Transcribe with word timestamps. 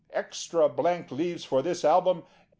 Extra 0.13 0.67
Blank 0.67 1.11
Leaves 1.11 1.45
for 1.45 1.61
this 1.61 1.85
Album, 1.85 2.23
8d. 2.49 2.49